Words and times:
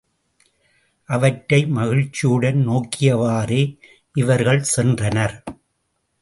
அவற்றை 1.09 1.59
மகிழ்ச்சியுடன் 1.67 2.67
நோக்கியவாறே 2.69 3.61
இவர்கள் 4.13 4.63
சென்றனர். 4.75 5.37